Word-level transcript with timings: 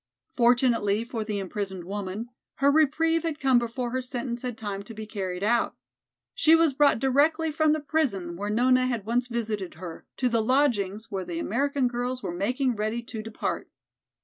Fortunately 0.31 1.03
for 1.03 1.23
the 1.23 1.37
imprisoned 1.37 1.83
woman, 1.83 2.29
her 2.55 2.71
reprieve 2.71 3.21
had 3.21 3.39
come 3.39 3.59
before 3.59 3.91
her 3.91 4.01
sentence 4.01 4.41
had 4.41 4.57
time 4.57 4.81
to 4.81 4.95
be 4.95 5.05
carried 5.05 5.43
out. 5.43 5.75
She 6.33 6.55
was 6.55 6.73
brought 6.73 6.97
directly 6.97 7.51
from 7.51 7.71
the 7.71 7.79
prison, 7.81 8.35
where 8.35 8.49
Nona 8.49 8.87
had 8.87 9.05
once 9.05 9.27
visited 9.27 9.75
her, 9.75 10.07
to 10.17 10.27
the 10.27 10.41
lodgings 10.41 11.11
where 11.11 11.23
the 11.23 11.37
American 11.37 11.87
girls 11.87 12.23
were 12.23 12.33
making 12.33 12.75
ready 12.75 13.03
to 13.03 13.21
depart. 13.21 13.69